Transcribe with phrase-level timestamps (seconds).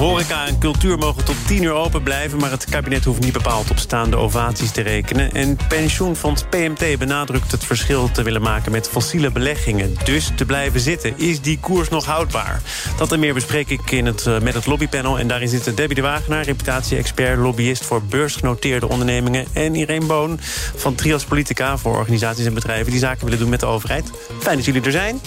[0.00, 2.38] Horeca en cultuur mogen tot 10 uur open blijven...
[2.38, 5.32] maar het kabinet hoeft niet bepaald op staande ovaties te rekenen.
[5.32, 8.72] En pensioenfonds PMT benadrukt het verschil te willen maken...
[8.72, 11.18] met fossiele beleggingen, dus te blijven zitten.
[11.18, 12.62] Is die koers nog houdbaar?
[12.98, 15.18] Dat en meer bespreek ik in het, uh, met het lobbypanel.
[15.18, 17.38] En daarin zitten Debbie de Wagenaar, reputatie-expert...
[17.38, 19.46] lobbyist voor beursgenoteerde ondernemingen...
[19.52, 20.38] en Irene Boon
[20.76, 22.90] van Trias Politica voor organisaties en bedrijven...
[22.90, 24.10] die zaken willen doen met de overheid.
[24.38, 25.20] Fijn dat jullie er zijn.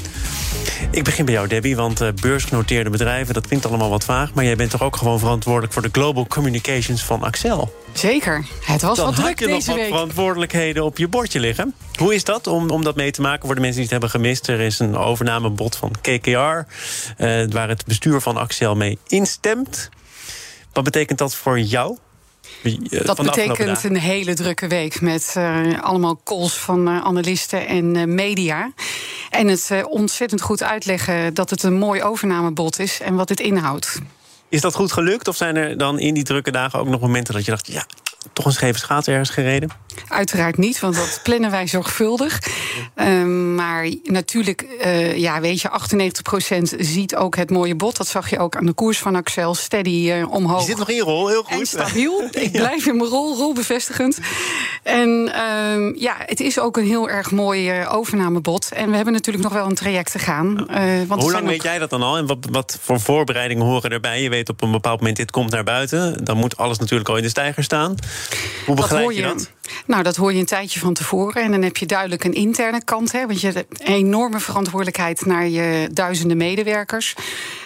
[0.92, 3.34] Ik begin bij jou, Debbie, want uh, beursgenoteerde bedrijven...
[3.34, 5.74] dat klinkt allemaal wat vaag, maar toch ook gewoon verantwoordelijk...
[5.74, 7.74] voor de Global Communications van Axel?
[7.94, 8.46] Zeker.
[8.66, 9.88] Het was Dan wat druk had je deze nog wat week.
[9.88, 11.74] verantwoordelijkheden op je bordje liggen.
[12.00, 14.22] Hoe is dat om, om dat mee te maken voor de mensen die het hebben
[14.22, 14.48] gemist?
[14.48, 16.30] Er is een overnamebod van KKR...
[16.30, 16.66] eh,
[17.50, 19.90] waar het bestuur van Axel mee instemt.
[20.74, 21.98] Wat betekent dat voor jou?
[22.64, 22.74] Eh,
[23.06, 28.72] Dat betekent een hele drukke week met eh, allemaal calls van analisten en media.
[29.30, 34.00] En het ontzettend goed uitleggen dat het een mooi overnamebod is en wat dit inhoudt.
[34.54, 35.28] Is dat goed gelukt?
[35.28, 37.68] Of zijn er dan in die drukke dagen ook nog momenten dat je dacht...
[37.68, 37.86] ja,
[38.34, 39.70] toch een scheve schaats ergens gereden?
[40.14, 42.40] Uiteraard niet, want dat plannen wij zorgvuldig.
[42.96, 47.98] Ehm, maar natuurlijk, eh, ja, weet je, 98% ziet ook het mooie bod.
[47.98, 49.56] Dat zag je ook aan de koers van Axel.
[49.56, 50.60] Steady eh, omhoog.
[50.60, 51.60] Je zit nog in je rol, heel goed.
[51.60, 52.24] En stabiel.
[52.32, 54.18] Ik blijf in mijn rol, rolbevestigend.
[54.84, 58.72] En ehm, ja, het is ook een heel erg mooi eh, overnamebod.
[58.72, 60.70] En we hebben natuurlijk nog wel een traject te gaan.
[60.70, 62.18] eh, want Hoe lang weet jij dat dan al?
[62.18, 64.22] En wat, wat voor voorbereidingen horen erbij?
[64.22, 66.26] Je weet op een bepaald moment, dit komt naar buiten.
[66.26, 67.96] Dan moet alles natuurlijk al in de stijger staan.
[68.66, 69.52] Hoe begeleid je, dat?
[69.86, 71.42] Nou, dat hoor je een tijdje van tevoren.
[71.42, 73.12] En dan heb je duidelijk een interne kant.
[73.12, 77.16] Hè, want je hebt een enorme verantwoordelijkheid naar je duizenden medewerkers.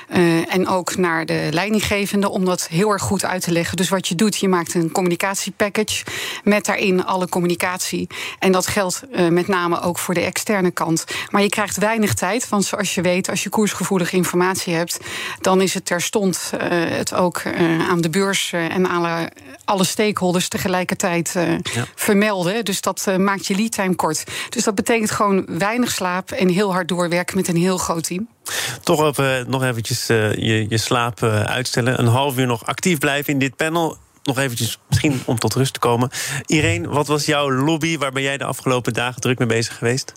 [0.07, 3.77] Eh, en ook naar de leidinggevende om dat heel erg goed uit te leggen.
[3.77, 6.03] Dus wat je doet, je maakt een communicatiepackage
[6.43, 8.07] met daarin alle communicatie.
[8.39, 11.05] En dat geldt eh, met name ook voor de externe kant.
[11.29, 14.99] Maar je krijgt weinig tijd, want zoals je weet, als je koersgevoelige informatie hebt,
[15.41, 17.41] dan is het terstond eh, het ook
[17.89, 19.31] aan de beurs en alle,
[19.65, 21.53] alle stakeholders tegelijkertijd eh,
[21.95, 22.65] vermelden.
[22.65, 24.23] Dus dat eh, maakt je lead time kort.
[24.49, 28.27] Dus dat betekent gewoon weinig slaap en heel hard doorwerken met een heel groot team.
[28.83, 31.99] Toch even, nog eventjes eh, je, je slaap eh, uitstellen.
[31.99, 33.97] Een half uur nog actief blijven in dit panel.
[34.23, 36.09] Nog eventjes, misschien om tot rust te komen.
[36.45, 37.97] Irene, wat was jouw lobby?
[37.97, 40.13] Waar ben jij de afgelopen dagen druk mee bezig geweest?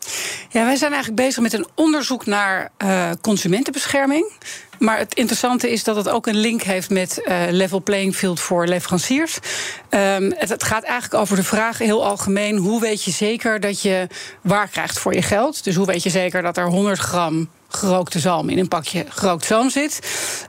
[0.50, 4.32] Ja, wij zijn eigenlijk bezig met een onderzoek naar eh, consumentenbescherming.
[4.80, 8.41] Maar het interessante is dat het ook een link heeft met eh, level playing field
[8.41, 9.38] voor leveranciers.
[9.88, 14.06] Ehm, het, gaat eigenlijk over de vraag heel algemeen: hoe weet je zeker dat je
[14.42, 15.64] waar krijgt voor je geld?
[15.64, 19.44] Dus hoe weet je zeker dat er 100 gram gerookte zalm in een pakje gerookt
[19.44, 19.98] zalm zit?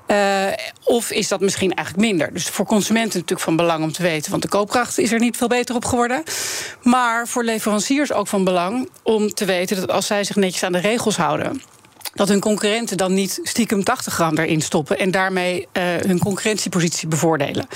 [0.08, 0.48] Eh,
[0.84, 2.34] of is dat misschien eigenlijk minder?
[2.34, 5.38] Dus voor consumenten natuurlijk van belang om te weten, want de koopkracht is er niet
[5.38, 6.24] veel beter op geworden.
[6.82, 10.72] Maar voor leveranciers ook van belang om te weten dat als zij zich netjes aan
[10.72, 11.62] de regels houden
[12.14, 17.08] dat hun concurrenten dan niet stiekem 80 gram erin stoppen en daarmee eh, hun concurrentiepositie
[17.08, 17.68] bevoordelen.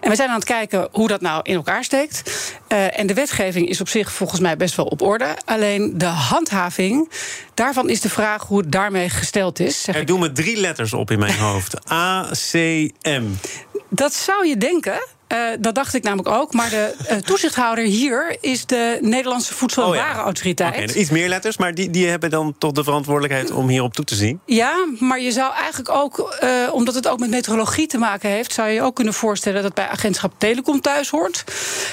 [0.00, 2.22] En we zijn aan het kijken hoe dat nou in elkaar steekt.
[2.68, 5.36] Eh, en de wetgeving is op zich volgens mij best wel op orde.
[5.44, 7.10] Alleen de handhaving,
[7.54, 9.82] daarvan is de vraag hoe het daarmee gesteld is.
[9.82, 10.06] Zeg Er ik.
[10.06, 11.88] doen me drie letters op in mijn hoofd.
[11.88, 13.24] ACM.
[13.88, 15.06] Dat zou je denken.
[15.26, 16.52] Eh, dat dacht ik namelijk ook.
[16.52, 20.02] Maar de eh, toezichthouder hier is de Nederlandse Voedsel- en Oh ja.
[20.02, 20.94] Warenautoriteit.
[20.94, 24.14] Iets meer letters, maar die, die hebben dan toch de verantwoordelijkheid om hierop toe te
[24.14, 24.40] zien.
[24.44, 28.52] Ja, maar je zou eigenlijk ook, eh, omdat het ook met meteorologie te maken heeft,
[28.52, 31.44] zou je je ook kunnen voorstellen dat bij agentschap Telecom thuis hoort.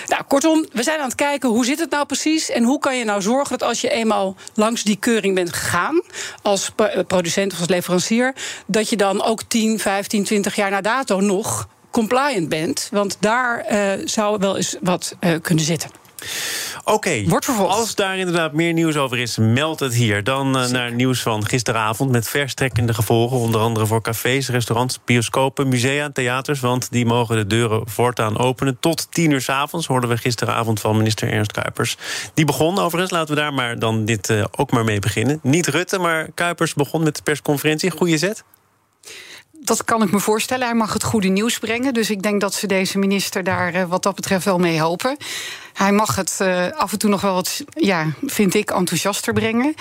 [0.08, 2.98] Nou, kortom, we zijn aan het kijken hoe zit het nou precies en hoe kan
[2.98, 6.02] je nou zorgen dat als je eenmaal langs die keuring bent gegaan,
[6.42, 8.34] als pro- producent of als leverancier,
[8.68, 12.90] dat je dan ook 10, 15, 20 jaar na dato nog compliant bent.
[12.92, 15.90] Want daar eh, zou wel eens wat eh, kunnen zitten.
[16.84, 17.24] Oké,
[17.58, 20.24] als daar inderdaad meer nieuws over is, meld het hier.
[20.24, 23.38] Dan eh, naar nieuws van gisteravond met verstrekkende gevolgen.
[23.38, 26.60] Onder andere voor cafés, restaurants, bioscopen, musea en theaters.
[26.60, 29.88] Want die mogen de deuren voortaan openen tot tien uur s avonds.
[29.88, 31.98] Hoorden we gisteravond van minister Ernst Kuipers.
[32.34, 35.40] Die begon overigens, laten we daar maar dan dit ook maar mee beginnen.
[35.42, 37.92] Niet Rutte, maar Kuipers begon met de persconferentie.
[37.92, 38.44] Goeie zet.
[39.64, 40.68] Dat kan ik me voorstellen.
[40.68, 41.94] Hij mag het goede nieuws brengen.
[41.94, 45.18] Dus ik denk dat ze deze minister daar eh, wat dat betreft wel mee helpen.
[45.74, 49.74] Hij mag het uh, af en toe nog wel wat, ja, vind ik, enthousiaster brengen.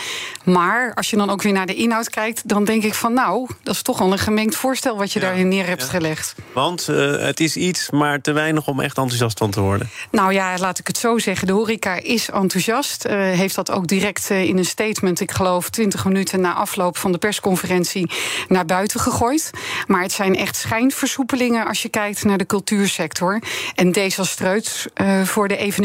[0.44, 3.48] Maar als je dan ook weer naar de inhoud kijkt, dan denk ik van nou,
[3.62, 5.88] dat is toch al een gemengd voorstel wat je ja, daarin neer hebt ja.
[5.88, 6.34] gelegd.
[6.52, 9.90] Want uh, het is iets, maar te weinig om echt enthousiast van te worden.
[10.10, 11.46] Nou ja, laat ik het zo zeggen.
[11.46, 13.06] De horeca is enthousiast.
[13.06, 17.12] Uh, heeft dat ook direct in een statement, ik geloof 20 minuten na afloop van
[17.12, 18.10] de persconferentie,
[18.48, 19.50] naar buiten gegooid.
[19.86, 23.42] Maar het zijn echt schijnversoepelingen als je kijkt naar de cultuursector.
[23.74, 24.86] En desastreus
[25.24, 25.81] voor de evenementen.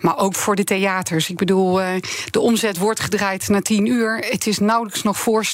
[0.00, 1.30] Maar ook voor de theaters.
[1.30, 1.88] Ik bedoel, uh,
[2.30, 4.16] de omzet wordt gedraaid na tien uur.
[4.18, 5.44] Het is nauwelijks nog voor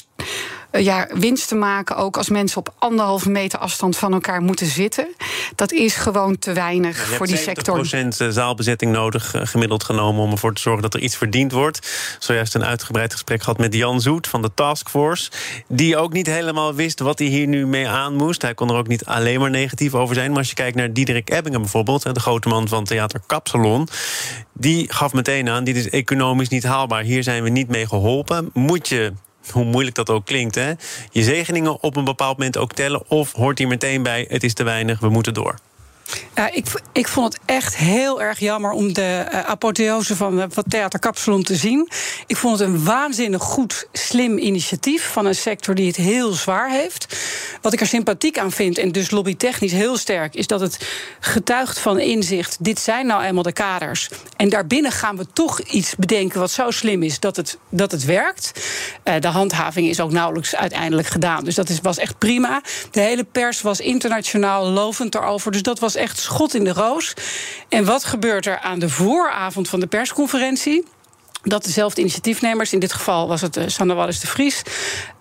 [0.71, 5.07] ja, winst te maken, ook als mensen op anderhalve meter afstand van elkaar moeten zitten.
[5.55, 7.85] Dat is gewoon te weinig ja, voor die sector.
[7.85, 11.51] Je hebt zaalbezetting nodig, uh, gemiddeld genomen, om ervoor te zorgen dat er iets verdiend
[11.51, 11.91] wordt.
[12.19, 15.31] Zojuist een uitgebreid gesprek gehad met Jan Zoet van de Taskforce.
[15.67, 18.41] Die ook niet helemaal wist wat hij hier nu mee aan moest.
[18.41, 20.29] Hij kon er ook niet alleen maar negatief over zijn.
[20.29, 23.87] Maar als je kijkt naar Diederik Ebbingen bijvoorbeeld, de grote man van Theater Kapsalon.
[24.53, 27.03] Die gaf meteen aan: dit is economisch niet haalbaar.
[27.03, 28.49] Hier zijn we niet mee geholpen.
[28.53, 29.13] Moet je
[29.53, 30.73] hoe moeilijk dat ook klinkt, hè,
[31.11, 33.03] je zegeningen op een bepaald moment ook tellen?
[33.07, 35.55] Of hoort hier meteen bij: het is te weinig, we moeten door?
[36.35, 40.45] Ja, ik, ik vond het echt heel erg jammer om de uh, apotheose van, uh,
[40.49, 41.89] van Theater Kapsalon te zien.
[42.27, 46.69] Ik vond het een waanzinnig goed, slim initiatief van een sector die het heel zwaar
[46.69, 47.17] heeft.
[47.61, 50.87] Wat ik er sympathiek aan vind, en dus lobbytechnisch heel sterk, is dat het
[51.19, 52.57] getuigt van inzicht.
[52.59, 54.09] Dit zijn nou eenmaal de kaders.
[54.35, 58.05] En daarbinnen gaan we toch iets bedenken wat zo slim is dat het, dat het
[58.05, 58.51] werkt.
[59.19, 61.43] De handhaving is ook nauwelijks uiteindelijk gedaan.
[61.43, 62.61] Dus dat is, was echt prima.
[62.91, 65.51] De hele pers was internationaal lovend erover.
[65.51, 67.13] Dus dat was echt schot in de roos.
[67.69, 70.85] En wat gebeurt er aan de vooravond van de persconferentie?
[71.49, 74.61] dat dezelfde initiatiefnemers, in dit geval was het uh, Sander Wallis de Vries,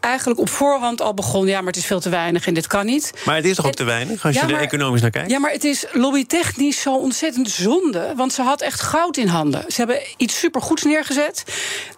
[0.07, 2.87] eigenlijk op voorhand al begon, ja, maar het is veel te weinig en dit kan
[2.87, 3.13] niet.
[3.25, 5.31] Maar het is toch ook te weinig als ja, je er economisch naar kijkt?
[5.31, 9.65] Ja, maar het is lobbytechnisch zo ontzettend zonde, want ze had echt goud in handen.
[9.69, 11.45] Ze hebben iets supergoeds neergezet.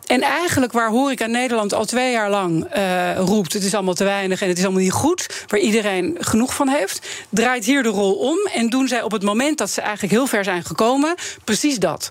[0.06, 3.52] En eigenlijk waar Horeca Nederland al twee jaar lang uh, roept...
[3.52, 5.26] het is allemaal te weinig en het is allemaal niet goed...
[5.46, 8.38] waar iedereen genoeg van heeft, draait hier de rol om...
[8.52, 11.14] en doen zij op het moment dat ze eigenlijk heel ver zijn gekomen...
[11.44, 12.10] precies dat.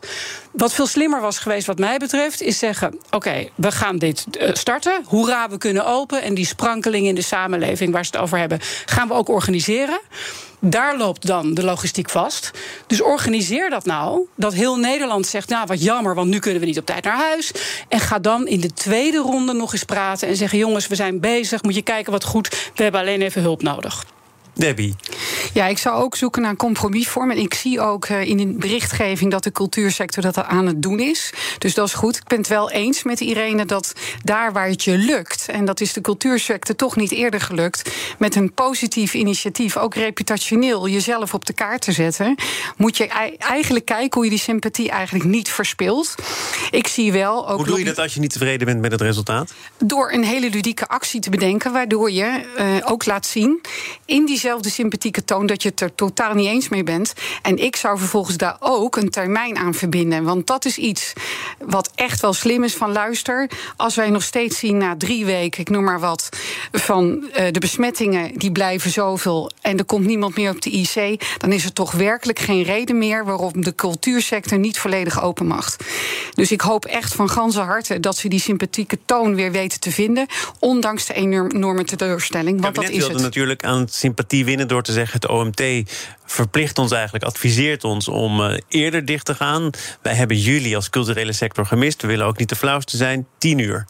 [0.51, 2.41] Wat veel slimmer was geweest wat mij betreft...
[2.41, 5.03] is zeggen, oké, okay, we gaan dit uh, starten.
[5.05, 6.21] Hoera, we kunnen open.
[6.21, 8.59] En die sprankeling in de samenleving waar ze het over hebben...
[8.85, 9.99] gaan we ook organiseren.
[10.59, 12.51] Daar loopt dan de logistiek vast.
[12.87, 14.27] Dus organiseer dat nou.
[14.35, 17.17] Dat heel Nederland zegt, nou wat jammer, want nu kunnen we niet op tijd naar
[17.17, 17.51] huis.
[17.87, 21.19] En ga dan in de tweede ronde nog eens praten en zeggen: jongens, we zijn
[21.19, 21.63] bezig.
[21.63, 22.71] Moet je kijken wat goed.
[22.75, 24.05] We hebben alleen even hulp nodig.
[24.57, 24.95] Debbie.
[25.53, 27.31] Ja, ik zou ook zoeken naar een compromisvorm.
[27.31, 30.99] En ik zie ook uh, in de berichtgeving dat de cultuursector dat aan het doen
[30.99, 31.33] is.
[31.57, 32.15] Dus dat is goed.
[32.15, 33.93] Ik ben het wel eens met Irene dat
[34.23, 38.35] daar waar het je lukt, en dat is de cultuursector toch niet eerder gelukt, met
[38.35, 42.35] een positief initiatief, ook reputationeel, jezelf op de kaart te zetten,
[42.77, 43.07] moet je
[43.37, 46.15] eigenlijk kijken hoe je die sympathie eigenlijk niet verspilt.
[46.71, 47.57] Ik zie wel ook.
[47.57, 49.53] Hoe doe je dat als je niet tevreden bent met het resultaat?
[49.77, 53.61] Door een hele ludieke actie te bedenken, waardoor je uh, ook laat zien
[54.05, 57.13] in die diezelfde sympathieke toon dat je het er totaal niet eens mee bent.
[57.41, 60.23] En ik zou vervolgens daar ook een termijn aan verbinden.
[60.23, 61.13] Want dat is iets
[61.59, 63.49] wat echt wel slim is van luister.
[63.75, 66.29] Als wij nog steeds zien na drie weken, ik noem maar wat,
[66.71, 71.23] van uh, de besmettingen die blijven zoveel en er komt niemand meer op de IC,
[71.37, 75.75] dan is er toch werkelijk geen reden meer waarom de cultuursector niet volledig open mag.
[76.33, 79.91] Dus ik hoop echt van ganse harte dat ze die sympathieke toon weer weten te
[79.91, 80.25] vinden,
[80.59, 82.61] ondanks de enorme teleurstelling.
[82.61, 83.21] Want dat is het.
[83.21, 85.63] natuurlijk aan sympathie winnen door te zeggen: het OMT
[86.25, 89.69] verplicht ons eigenlijk, adviseert ons om uh, eerder dicht te gaan.
[90.01, 92.01] Wij hebben jullie als culturele sector gemist.
[92.01, 93.27] We willen ook niet de flauwste zijn.
[93.37, 93.85] Tien uur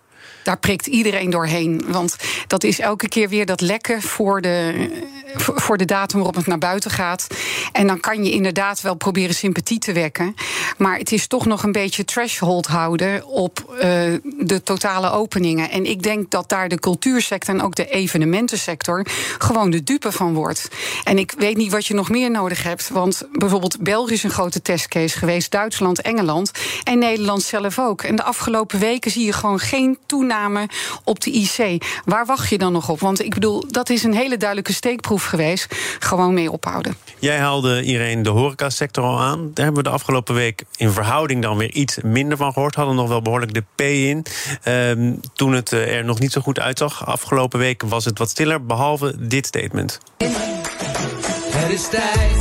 [0.47, 1.83] daar prikt iedereen doorheen.
[1.88, 2.15] Want
[2.47, 4.89] dat is elke keer weer dat lekken voor de,
[5.35, 7.27] voor de datum waarop het naar buiten gaat.
[7.71, 10.35] En dan kan je inderdaad wel proberen sympathie te wekken.
[10.77, 13.81] Maar het is toch nog een beetje threshold houden op uh,
[14.39, 15.71] de totale openingen.
[15.71, 19.06] En ik denk dat daar de cultuursector en ook de evenementensector
[19.37, 20.68] gewoon de dupe van wordt.
[21.04, 22.89] En ik weet niet wat je nog meer nodig hebt.
[22.89, 26.51] Want bijvoorbeeld België is een grote testcase geweest, Duitsland, Engeland
[26.83, 28.01] en Nederland zelf ook.
[28.01, 30.35] En de afgelopen weken zie je gewoon geen toename
[31.03, 31.83] op de IC.
[32.06, 32.99] Waar wacht je dan nog op?
[32.99, 35.75] Want ik bedoel, dat is een hele duidelijke steekproef geweest.
[35.99, 36.97] Gewoon mee ophouden.
[37.19, 39.51] Jij haalde iedereen de horecasector al aan.
[39.53, 42.75] Daar hebben we de afgelopen week in verhouding dan weer iets minder van gehoord.
[42.75, 44.25] Hadden nog wel behoorlijk de P in.
[44.65, 47.06] Um, toen het eh, er nog niet zo goed uitzag.
[47.06, 49.99] Afgelopen week was het wat stiller, behalve dit statement.
[51.51, 52.37] Het is tijd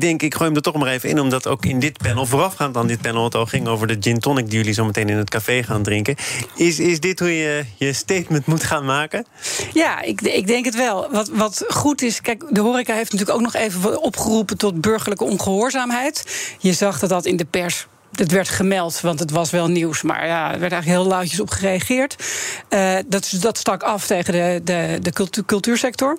[0.00, 2.76] denk, ik gooi hem er toch maar even in, omdat ook in dit panel, voorafgaand
[2.76, 5.16] aan dit panel, het al ging over de gin tonic die jullie zo meteen in
[5.16, 6.16] het café gaan drinken.
[6.54, 9.26] Is, is dit hoe je je statement moet gaan maken?
[9.72, 11.10] Ja, ik, ik denk het wel.
[11.10, 15.24] Wat, wat goed is, kijk, de horeca heeft natuurlijk ook nog even opgeroepen tot burgerlijke
[15.24, 16.24] ongehoorzaamheid.
[16.58, 20.02] Je zag dat dat in de pers het werd gemeld, want het was wel nieuws.
[20.02, 22.24] Maar ja, er werd eigenlijk heel lauwtjes op gereageerd.
[22.70, 26.18] Uh, dat, dat stak af tegen de, de, de cultuursector.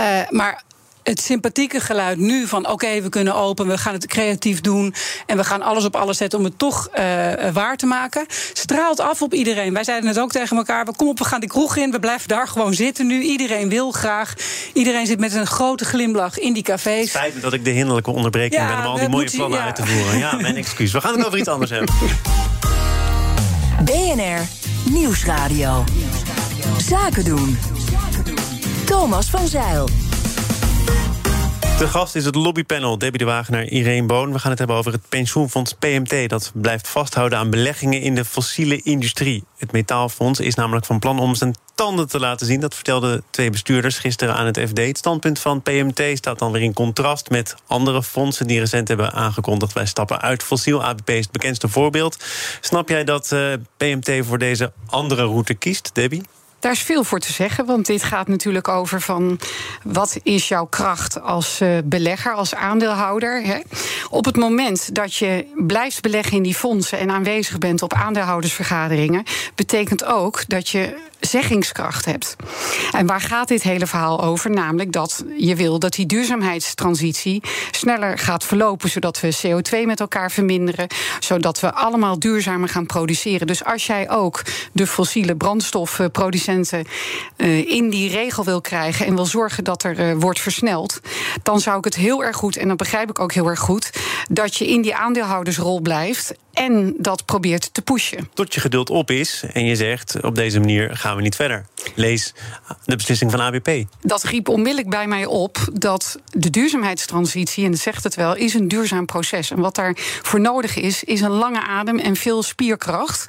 [0.00, 0.62] Uh, maar
[1.08, 4.94] het sympathieke geluid nu van oké, we kunnen open, we gaan het creatief doen
[5.26, 7.02] en we gaan alles op alles zetten om het toch uh,
[7.52, 9.72] waar te maken, straalt af op iedereen.
[9.72, 11.98] Wij zeiden het ook tegen elkaar, we kom op, we gaan de kroeg in, we
[11.98, 13.22] blijven daar gewoon zitten nu.
[13.22, 14.34] Iedereen wil graag.
[14.72, 17.08] Iedereen zit met een grote glimlach in die cafés.
[17.08, 19.64] Spijt me dat ik de hinderlijke onderbreking ja, ben om al die mooie plannen ja.
[19.64, 20.18] uit te voeren.
[20.18, 20.92] Ja, mijn excuus.
[20.92, 21.94] We gaan het over iets anders hebben.
[23.84, 24.40] BNR
[24.90, 25.84] Nieuwsradio.
[26.88, 27.58] Zaken doen.
[28.84, 30.07] Thomas van Zeil.
[31.78, 34.32] De gast is het lobbypanel Debbie de Wagenaar, Irene Boon.
[34.32, 36.28] We gaan het hebben over het pensioenfonds PMT.
[36.28, 39.44] Dat blijft vasthouden aan beleggingen in de fossiele industrie.
[39.56, 42.60] Het metaalfonds is namelijk van plan om zijn tanden te laten zien.
[42.60, 44.78] Dat vertelden twee bestuurders gisteren aan het FD.
[44.78, 49.12] Het standpunt van PMT staat dan weer in contrast met andere fondsen die recent hebben
[49.12, 49.72] aangekondigd.
[49.72, 50.84] Wij stappen uit fossiel.
[50.84, 52.24] ABP is het bekendste voorbeeld.
[52.60, 56.22] Snap jij dat eh, PMT voor deze andere route kiest, Debbie?
[56.60, 59.38] Daar is veel voor te zeggen, want dit gaat natuurlijk over van
[59.82, 63.42] wat is jouw kracht als uh, belegger, als aandeelhouder.
[63.42, 63.58] Hè?
[64.10, 69.24] Op het moment dat je blijft beleggen in die fondsen en aanwezig bent op aandeelhoudersvergaderingen,
[69.54, 72.36] betekent ook dat je zeggingskracht hebt.
[72.92, 74.50] En waar gaat dit hele verhaal over?
[74.50, 80.30] Namelijk dat je wil dat die duurzaamheidstransitie sneller gaat verlopen, zodat we CO2 met elkaar
[80.30, 80.86] verminderen,
[81.20, 83.46] zodat we allemaal duurzamer gaan produceren.
[83.46, 86.84] Dus als jij ook de fossiele brandstofproducenten
[87.36, 91.00] uh, in die regel wil krijgen en wil zorgen dat er uh, wordt versneld,
[91.42, 93.90] dan zou ik het heel erg goed, en dat begrijp ik ook heel erg goed,
[94.28, 98.28] dat je in die aandeelhoudersrol blijft en dat probeert te pushen.
[98.34, 101.66] Tot je geduld op is en je zegt op deze manier gaan we niet verder.
[101.94, 102.34] Lees
[102.84, 103.70] de beslissing van ABP.
[104.00, 108.54] Dat riep onmiddellijk bij mij op dat de duurzaamheidstransitie, en dat zegt het wel, is
[108.54, 109.50] een duurzaam proces.
[109.50, 113.26] En wat daarvoor nodig is, is een lange adem en veel spierkracht.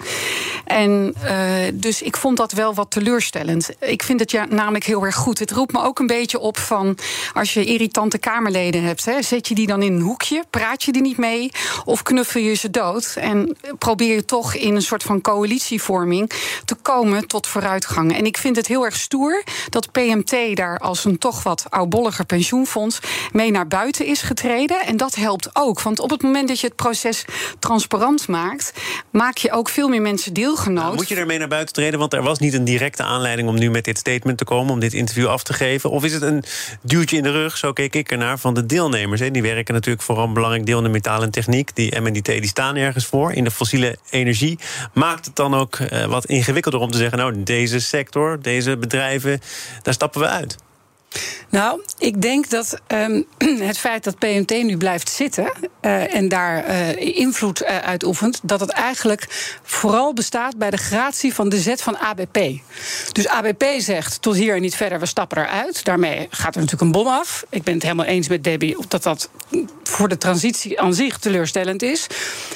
[0.65, 3.69] En uh, dus ik vond dat wel wat teleurstellend.
[3.79, 5.39] Ik vind het ja, namelijk heel erg goed.
[5.39, 6.98] Het roept me ook een beetje op van
[7.34, 10.91] als je irritante Kamerleden hebt, hè, zet je die dan in een hoekje, praat je
[10.91, 11.51] die niet mee
[11.86, 16.31] of knuffel je ze dood en probeer je toch in een soort van coalitievorming
[16.65, 18.15] te komen tot vooruitgang.
[18.15, 22.25] En ik vind het heel erg stoer dat PMT daar als een toch wat oudbolliger
[22.25, 23.00] pensioenfonds
[23.31, 24.81] mee naar buiten is getreden.
[24.81, 25.81] En dat helpt ook.
[25.81, 27.25] Want op het moment dat je het proces
[27.59, 28.74] transparant maakt,
[29.12, 30.83] maak je ook veel meer mensen deelgenoot.
[30.83, 32.00] Nou, moet je ermee naar buiten treden?
[32.00, 34.79] Want er was niet een directe aanleiding om nu met dit statement te komen, om
[34.79, 35.89] dit interview af te geven.
[35.89, 36.43] Of is het een
[36.81, 39.19] duwtje in de rug, zo keek ik ernaar, van de deelnemers?
[39.19, 39.31] Hè?
[39.31, 41.75] Die werken natuurlijk vooral belangrijk de metaal en techniek.
[41.75, 44.59] Die MNDT die staan ergens voor in de fossiele energie.
[44.93, 49.41] Maakt het dan ook uh, wat ingewikkelder om te zeggen: nou, deze sector, deze bedrijven,
[49.81, 50.57] daar stappen we uit?
[51.49, 53.25] Nou, ik denk dat um,
[53.69, 58.59] het feit dat PMT nu blijft zitten uh, en daar uh, invloed uh, uitoefent, dat
[58.59, 59.25] het eigenlijk
[59.63, 62.38] vooral bestaat bij de gratie van de zet van ABP.
[63.19, 65.83] Dus ABP zegt tot hier en niet verder, we stappen eruit.
[65.83, 67.45] Daarmee gaat er natuurlijk een bom af.
[67.49, 69.29] Ik ben het helemaal eens met Debbie dat dat
[69.83, 72.07] voor de transitie aan zich teleurstellend is.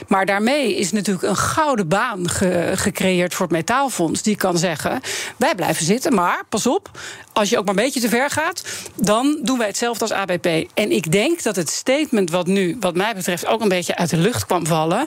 [0.08, 4.22] Maar daarmee is natuurlijk een gouden baan ge gecreëerd voor het metaalfonds.
[4.22, 5.02] Die kan zeggen:
[5.38, 6.90] wij blijven zitten, maar pas op,
[7.34, 8.64] als je ook maar een beetje te ver gaat,
[8.96, 10.48] dan doen wij hetzelfde als ABP.
[10.74, 14.10] En ik denk dat het statement wat nu, wat mij betreft, ook een beetje uit
[14.10, 15.06] de lucht kwam vallen,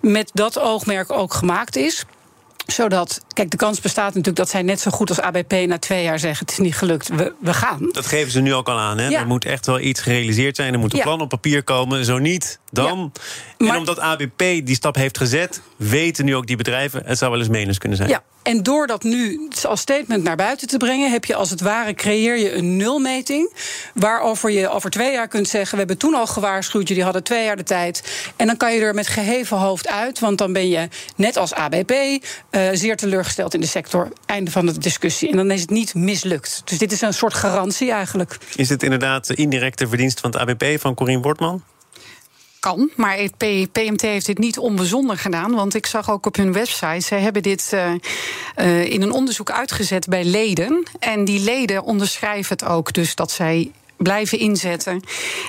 [0.00, 2.04] met dat oogmerk ook gemaakt is
[2.72, 6.02] zodat, kijk, de kans bestaat natuurlijk dat zij net zo goed als ABP na twee
[6.02, 7.88] jaar zeggen: het is niet gelukt, we, we gaan.
[7.92, 8.98] Dat geven ze nu ook al aan.
[8.98, 9.14] Hè?
[9.14, 10.72] Er moet echt wel iets gerealiseerd zijn.
[10.72, 12.04] Er moet een plan op papier komen.
[12.04, 13.12] Zo niet, dan.
[13.58, 17.40] En omdat ABP die stap heeft gezet, weten nu ook die bedrijven: het zou wel
[17.40, 18.08] eens menens kunnen zijn.
[18.08, 18.22] Ja.
[18.42, 21.94] En door dat nu als statement naar buiten te brengen, heb je als het ware
[21.94, 23.52] creëer je een nulmeting.
[23.94, 27.44] Waarover je over twee jaar kunt zeggen: We hebben toen al gewaarschuwd, jullie hadden twee
[27.44, 28.02] jaar de tijd.
[28.36, 31.54] En dan kan je er met geheven hoofd uit, want dan ben je net als
[31.54, 32.18] ABP uh,
[32.72, 34.08] zeer teleurgesteld in de sector.
[34.26, 35.30] Einde van de discussie.
[35.30, 36.62] En dan is het niet mislukt.
[36.64, 38.38] Dus dit is een soort garantie eigenlijk.
[38.56, 41.62] Is het inderdaad de indirecte verdienst van het ABP van Corien Wortman?
[42.60, 42.90] Kan.
[42.96, 43.36] Maar het
[43.72, 45.54] PMT heeft dit niet onbezonder gedaan.
[45.54, 47.92] Want ik zag ook op hun website, ze hebben dit uh,
[48.56, 50.82] uh, in een onderzoek uitgezet bij leden.
[50.98, 52.92] En die leden onderschrijven het ook.
[52.92, 55.02] Dus dat zij blijven inzetten.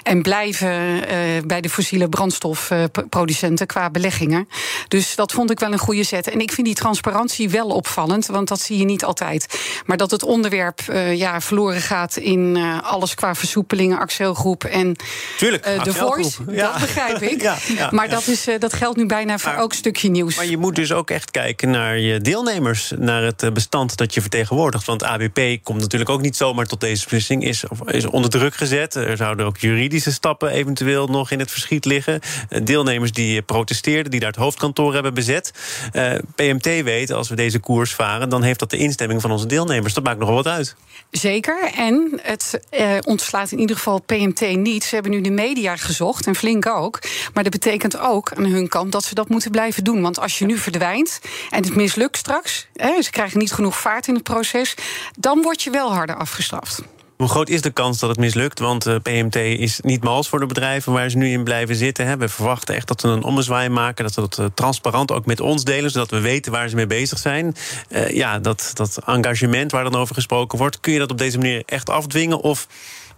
[0.04, 4.48] En blijven uh, bij de fossiele brandstofproducenten qua beleggingen.
[4.88, 6.30] Dus dat vond ik wel een goede zet.
[6.30, 9.60] En ik vind die transparantie wel opvallend, want dat zie je niet altijd.
[9.86, 14.64] Maar dat het onderwerp uh, ja, verloren gaat in uh, alles qua versoepelingen, Axel Groep
[14.64, 14.96] en
[15.38, 16.42] Tuurlijk, de Voice.
[16.48, 16.72] Ja.
[16.72, 17.42] Dat begrijp ik.
[17.50, 20.36] ja, ja, maar Dat, is, dat geldt nu bijna voor elk stukje nieuws.
[20.36, 24.22] Maar je moet dus ook echt kijken naar je deelnemers, naar het bestand dat je
[24.22, 24.86] vertegenwoordigt.
[24.86, 28.96] Want ABP komt natuurlijk ook niet zomaar tot deze beslissing, is, is onder druk gezet.
[28.96, 32.20] Er zouden ook juridische stappen eventueel nog in het verschiet liggen.
[32.64, 35.52] Deelnemers die protesteerden, die daar het hoofdkantoor hebben bezet.
[35.94, 39.46] Uh, PMT weet, als we deze koers varen, dan heeft dat de instemming van onze
[39.46, 39.94] deelnemers.
[39.94, 40.76] Dat maakt nogal wat uit.
[41.12, 41.72] Zeker.
[41.76, 44.84] En het eh, ontslaat in ieder geval PMT niet.
[44.84, 47.00] Ze hebben nu de media gezocht, en flink ook.
[47.34, 50.02] Maar dat betekent ook aan hun kant dat ze dat moeten blijven doen.
[50.02, 51.20] Want als je nu verdwijnt
[51.50, 54.76] en het mislukt straks, hè, ze krijgen niet genoeg vaart in het proces,
[55.18, 56.82] dan word je wel harder afgestraft.
[57.20, 58.60] Hoe groot is de kans dat het mislukt?
[58.60, 62.06] Want eh, PMT is niet mals voor de bedrijven waar ze nu in blijven zitten.
[62.06, 62.18] Hè.
[62.18, 64.04] We verwachten echt dat ze een ommezwaai maken.
[64.04, 66.88] Dat ze dat uh, transparant ook met ons delen, zodat we weten waar ze mee
[66.88, 67.56] bezig zijn.
[67.90, 71.38] Uh, ja, dat, dat engagement waar dan over gesproken wordt, kun je dat op deze
[71.38, 72.42] manier echt afdwingen?
[72.42, 72.68] Of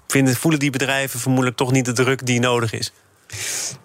[0.08, 2.92] vinden, voelen die bedrijven vermoedelijk toch niet de druk die nodig is?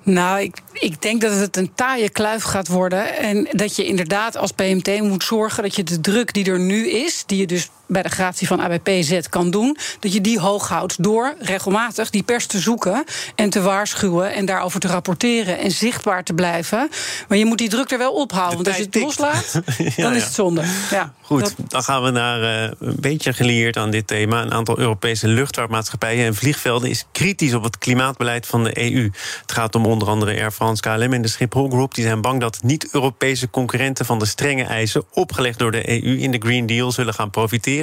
[0.03, 3.17] Nou, ik, ik denk dat het een taaie kluif gaat worden.
[3.17, 6.89] En dat je inderdaad als PMT moet zorgen dat je de druk die er nu
[6.91, 10.69] is, die je dus bij de gratie van ABPZ kan doen, dat je die hoog
[10.69, 15.71] houdt door regelmatig die pers te zoeken en te waarschuwen en daarover te rapporteren en
[15.71, 16.89] zichtbaar te blijven.
[17.29, 19.61] Maar je moet die druk er wel ophouden, want als je het loslaat,
[19.97, 20.63] dan is het zonde.
[20.91, 24.43] Ja, Goed, dan gaan we naar uh, een beetje geleerd aan dit thema.
[24.43, 29.11] Een aantal Europese luchtvaartmaatschappijen en vliegvelden is kritisch op het klimaatbeleid van de EU.
[29.41, 31.95] Het gaat om onder andere Air France, KLM en de Schiphol Group.
[31.95, 36.31] Die zijn bang dat niet-Europese concurrenten van de strenge eisen opgelegd door de EU in
[36.31, 37.76] de Green Deal zullen gaan profiteren.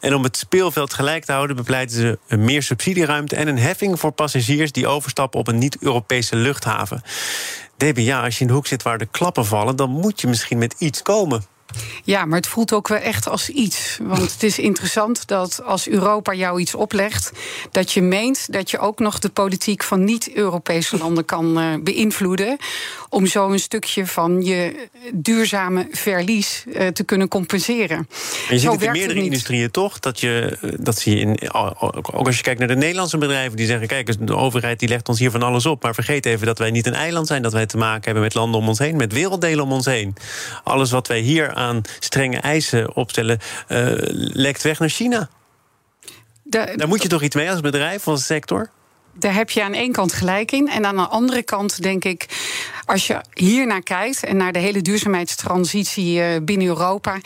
[0.00, 4.12] En om het speelveld gelijk te houden, bepleiten ze meer subsidieruimte en een heffing voor
[4.12, 7.02] passagiers die overstappen op een niet-Europese luchthaven.
[7.94, 10.58] Ja, als je in de hoek zit waar de klappen vallen, dan moet je misschien
[10.58, 11.42] met iets komen.
[12.04, 13.98] Ja, maar het voelt ook wel echt als iets.
[14.02, 17.32] Want het is interessant dat als Europa jou iets oplegt,
[17.70, 22.56] dat je meent dat je ook nog de politiek van niet-Europese landen kan uh, beïnvloeden.
[23.08, 27.96] Om zo een stukje van je duurzame verlies uh, te kunnen compenseren.
[27.96, 28.06] En
[28.48, 29.98] je ziet het in meerdere industrieën toch?
[29.98, 33.56] Dat, je, eh, dat zie je in, ook als je kijkt naar de Nederlandse bedrijven
[33.56, 35.82] die zeggen: kijk, de overheid die legt ons hier van alles op.
[35.82, 38.34] Maar vergeet even dat wij niet een eiland zijn, dat wij te maken hebben met
[38.34, 40.14] landen om ons heen, met werelddelen om ons heen.
[40.64, 43.38] Alles wat wij hier aan strenge eisen opstellen,
[43.68, 43.92] uh,
[44.32, 45.28] lekt weg naar China.
[46.42, 48.70] Daar moet je toch iets mee als bedrijf, als sector?
[49.12, 50.68] Daar heb je aan één kant gelijk in.
[50.68, 52.26] En aan de andere kant denk ik,
[52.88, 57.20] als je hier naar kijkt en naar de hele duurzaamheidstransitie eh, binnen Europa.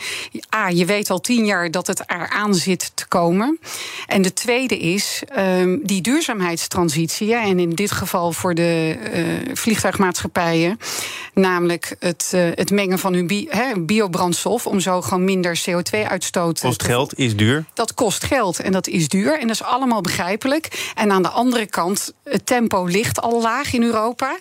[0.55, 3.59] A, je weet al tien jaar dat het eraan zit te komen.
[4.07, 7.35] En de tweede is um, die duurzaamheidstransitie.
[7.35, 10.79] En in dit geval voor de uh, vliegtuigmaatschappijen.
[11.33, 14.67] Namelijk het, uh, het mengen van hun bi biobrandstof.
[14.67, 17.65] Om zo gewoon minder CO2-uitstoot te Kost geld, is duur.
[17.73, 19.39] Dat kost geld en dat is duur.
[19.39, 20.91] En dat is allemaal begrijpelijk.
[20.95, 24.37] En aan de andere kant, het tempo ligt al laag in Europa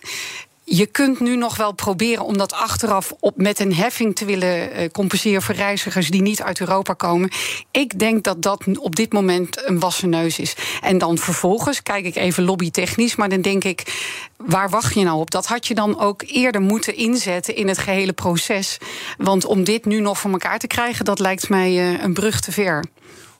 [0.74, 4.80] je kunt nu nog wel proberen om dat achteraf op, met een heffing te willen
[4.80, 7.30] uh, compenseren voor reizigers die niet uit Europa komen.
[7.70, 10.54] Ik denk dat dat op dit moment een wassen neus is.
[10.80, 14.06] En dan vervolgens kijk ik even lobbytechnisch, maar dan denk ik,
[14.36, 15.30] waar wacht je nou op?
[15.30, 18.78] Dat had je dan ook eerder moeten inzetten in het gehele proces.
[19.16, 22.40] Want om dit nu nog voor elkaar te krijgen, dat lijkt mij uh, een brug
[22.40, 22.84] te ver.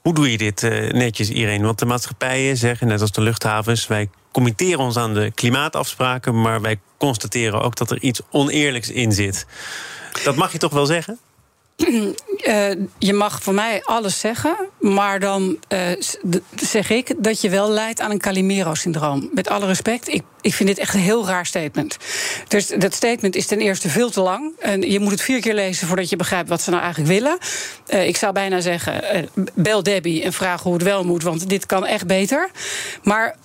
[0.01, 1.65] Hoe doe je dit uh, netjes, Irene?
[1.65, 6.61] Want de maatschappijen zeggen, net als de luchthavens, wij committeren ons aan de klimaatafspraken, maar
[6.61, 9.45] wij constateren ook dat er iets oneerlijks in zit.
[10.23, 11.19] Dat mag je toch wel zeggen?
[11.77, 15.79] Uh, je mag voor mij alles zeggen, maar dan uh,
[16.55, 19.29] zeg ik dat je wel leidt aan een Calimero-syndroom.
[19.33, 21.97] Met alle respect, ik, ik vind dit echt een heel raar statement.
[22.47, 24.51] Dus dat statement is ten eerste veel te lang.
[24.59, 27.37] En je moet het vier keer lezen voordat je begrijpt wat ze nou eigenlijk willen.
[27.89, 31.65] Uh, ik zou bijna zeggen, bel Debbie en vraag hoe het wel moet, want dit
[31.65, 32.49] kan echt beter.
[33.03, 33.35] Maar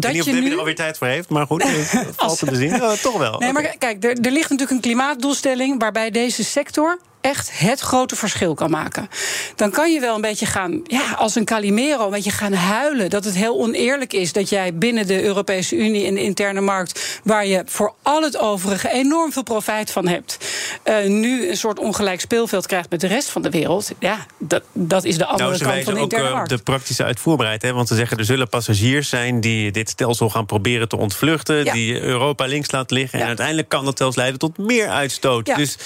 [0.00, 1.64] dat niet of Debbie er alweer tijd voor heeft, maar goed,
[2.16, 2.68] valt te bezien.
[2.68, 3.38] Ja, toch wel.
[3.38, 8.16] Nee, maar kijk, er, er ligt natuurlijk een klimaatdoelstelling waarbij deze sector echt het grote
[8.16, 9.08] verschil kan maken.
[9.56, 13.10] Dan kan je wel een beetje gaan, ja, als een Calimero, een beetje gaan huilen.
[13.10, 17.20] Dat het heel oneerlijk is dat jij binnen de Europese Unie en de interne markt,
[17.24, 20.38] waar je voor al het overige enorm veel profijt van hebt,
[20.84, 23.90] uh, nu een soort ongelijk speelveld krijgt met de rest van de wereld.
[23.98, 26.48] Ja, dat, dat is de andere nou, kant van de interne ook, markt.
[26.48, 30.46] De praktische uitvoerbaarheid, hè, want ze zeggen er zullen passagiers zijn die dit stelsel gaan
[30.46, 33.20] proberen te ontvluchten, die Europa links laten liggen.
[33.20, 35.44] En uiteindelijk kan dat zelfs leiden tot meer uitstoot.
[35.56, 35.76] Dus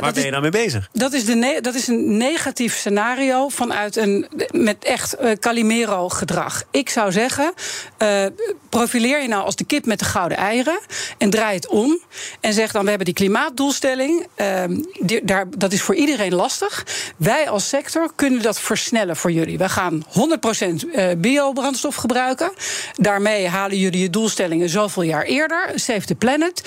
[0.00, 0.75] waar ben je nou mee bezig?
[0.92, 6.62] Dat is, de dat is een negatief scenario vanuit een met echt uh, Calimero-gedrag.
[6.70, 7.52] Ik zou zeggen,
[8.02, 8.26] uh,
[8.68, 10.78] profileer je nou als de kip met de gouden eieren
[11.18, 12.00] en draai het om
[12.40, 14.26] en zeg dan: we hebben die klimaatdoelstelling.
[14.36, 14.64] Uh,
[15.00, 16.86] die, daar, dat is voor iedereen lastig.
[17.16, 19.58] Wij als sector kunnen dat versnellen voor jullie.
[19.58, 20.04] We gaan
[21.14, 22.52] 100% biobrandstof gebruiken.
[22.94, 25.70] Daarmee halen jullie je doelstellingen zoveel jaar eerder.
[25.74, 26.62] Save the planet.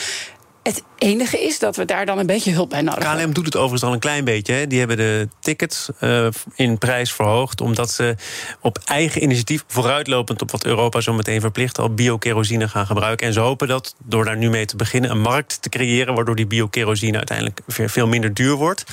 [0.64, 3.24] Het enige is dat we daar dan een beetje hulp bij nodig hebben.
[3.24, 4.54] KLM doet het overigens al een klein beetje.
[4.54, 4.68] Hè.
[4.68, 7.62] Die hebben de tickets uh, in prijs verhoogd...
[7.62, 8.16] omdat ze
[8.62, 11.80] op eigen initiatief, vooruitlopend op wat Europa zo meteen verplicht...
[11.80, 13.28] al biokerosine gaan gebruiken.
[13.28, 15.12] En ze hopen dat, door daar nu mee te beginnen...
[15.12, 18.84] een markt te creëren waardoor die biokerosine uiteindelijk veel minder duur wordt.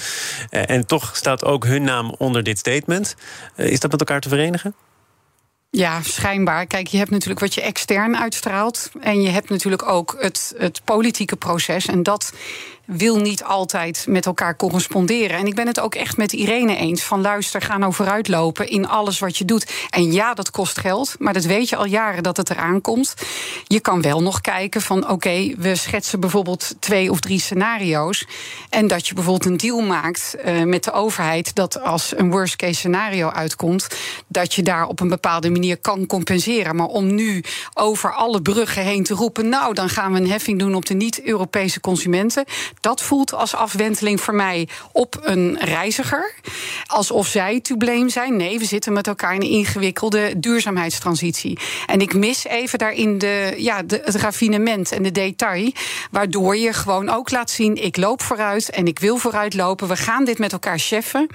[0.50, 3.16] Uh, en toch staat ook hun naam onder dit statement.
[3.57, 4.74] Uh, is dat met elkaar te verenigen?
[5.70, 6.66] Ja, schijnbaar.
[6.66, 8.90] Kijk, je hebt natuurlijk wat je extern uitstraalt.
[9.00, 11.87] En je hebt natuurlijk ook het, het politieke proces.
[11.87, 12.33] En dat
[12.87, 15.38] wil niet altijd met elkaar corresponderen.
[15.38, 17.03] En ik ben het ook echt met Irene eens.
[17.03, 19.72] Van luister, ga nou vooruitlopen in alles wat je doet.
[19.90, 21.14] En ja, dat kost geld.
[21.18, 23.14] Maar dat weet je al jaren dat het eraan komt.
[23.64, 28.27] Je kan wel nog kijken van oké, we schetsen bijvoorbeeld twee of drie scenario's.
[28.68, 31.55] En dat je bijvoorbeeld een deal maakt uh, met de overheid.
[31.55, 33.87] Dat als een worst case scenario uitkomt.
[34.29, 36.77] Dat je daar op een bepaalde manier kan compenseren.
[36.77, 37.44] Maar om nu
[37.75, 39.49] over alle bruggen heen te roepen.
[39.49, 42.44] Nou, dan gaan we een heffing doen op de niet-Europese consumenten
[42.87, 46.35] dat voelt als afwenteling voor mij op een reiziger.
[46.87, 48.37] Alsof zij to blame zijn.
[48.37, 51.59] Nee, we zitten met elkaar in een ingewikkelde duurzaamheidstransitie.
[51.87, 55.72] En ik mis even daarin de, ja, de, het raffinement en de detail.
[56.11, 59.88] Waardoor je gewoon ook laat zien: ik loop vooruit en ik wil vooruit lopen.
[59.88, 61.27] We gaan dit met elkaar cheffen.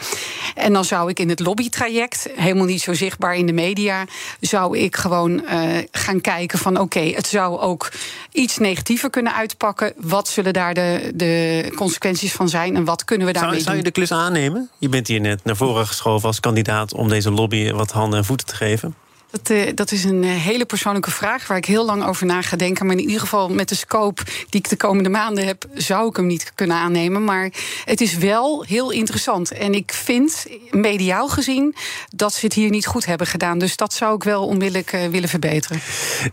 [0.56, 4.06] En dan zou ik in het lobbytraject, helemaal niet zo zichtbaar in de media,
[4.40, 7.92] zou ik gewoon uh, gaan kijken van oké, het zou ook
[8.32, 9.94] iets negatiever kunnen uitpakken.
[9.98, 11.40] Wat zullen daar de, de
[11.76, 13.74] consequenties van zijn en wat kunnen we daarmee zou, doen.
[13.74, 14.70] Zou je de klus aannemen?
[14.78, 18.26] Je bent hier net naar voren geschoven als kandidaat om deze lobby wat handen en
[18.26, 18.96] voeten te geven.
[19.32, 22.42] Dat, uh, dat, is een uh, hele persoonlijke vraag waar ik heel lang over na
[22.42, 22.86] ga denken.
[22.86, 26.16] Maar in ieder geval met de scope die ik de komende maanden heb, zou ik
[26.16, 27.24] hem niet kunnen aannemen.
[27.24, 27.50] Maar
[27.86, 29.52] het is wel heel interessant.
[29.52, 31.76] En ik vind, mediaal gezien,
[32.16, 33.60] dat ze het hier niet goed hebben gedaan.
[33.60, 35.82] Dus dat zou ik wel onmiddellijk uh, willen verbeteren.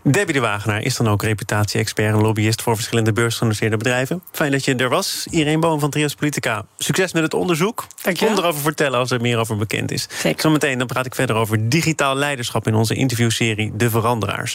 [0.03, 4.21] Debbie de Wagenaar is dan ook reputatie-expert en lobbyist voor verschillende beursgenoteerde bedrijven.
[4.31, 5.27] Fijn dat je er was.
[5.29, 6.65] Irene Boom van Trias Politica.
[6.77, 7.87] Succes met het onderzoek.
[8.17, 10.07] Kom erover vertellen als er meer over bekend is.
[10.21, 10.41] Zeker.
[10.41, 14.47] Zometeen dan praat ik verder over digitaal leiderschap in onze interviewserie De Veranderaars.